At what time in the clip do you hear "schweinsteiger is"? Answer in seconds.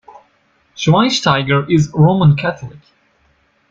0.75-1.91